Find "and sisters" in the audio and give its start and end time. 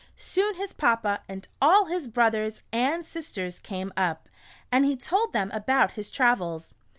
2.73-3.59